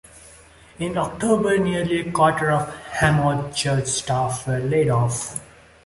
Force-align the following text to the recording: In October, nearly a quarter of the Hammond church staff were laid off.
In 0.79 0.97
October, 0.97 1.59
nearly 1.59 1.99
a 1.99 2.11
quarter 2.11 2.49
of 2.49 2.65
the 2.65 2.71
Hammond 2.89 3.55
church 3.55 3.85
staff 3.85 4.47
were 4.47 4.57
laid 4.57 4.89
off. 4.89 5.39